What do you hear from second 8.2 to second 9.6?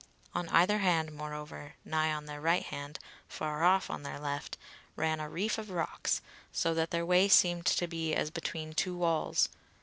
between two walls.